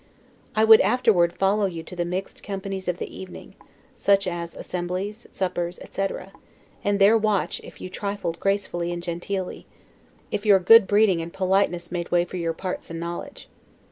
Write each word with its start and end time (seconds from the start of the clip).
I 0.55 0.63
would 0.63 0.81
afterward 0.81 1.31
follow 1.31 1.67
you 1.67 1.83
to 1.83 1.95
the 1.95 2.05
mixed 2.05 2.41
companies 2.41 2.87
of 2.87 2.97
the 2.97 3.15
evening; 3.15 3.53
such 3.95 4.25
as 4.25 4.55
assemblies, 4.55 5.27
suppers, 5.29 5.77
etc., 5.77 6.31
and 6.83 6.97
there 6.97 7.15
watch 7.15 7.61
if 7.63 7.79
you 7.79 7.87
trifled 7.87 8.39
gracefully 8.39 8.91
and 8.91 9.03
genteelly: 9.03 9.67
if 10.31 10.43
your 10.43 10.57
good 10.57 10.87
breeding 10.87 11.21
and 11.21 11.31
politeness 11.31 11.91
made 11.91 12.09
way 12.09 12.25
for 12.25 12.37
your 12.37 12.53
parts 12.53 12.89
and 12.89 12.99
knowledge. 12.99 13.47